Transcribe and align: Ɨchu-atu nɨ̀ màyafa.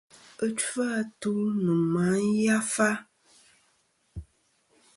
Ɨchu-atu 0.45 1.33
nɨ̀ 1.63 1.75
màyafa. 1.93 2.89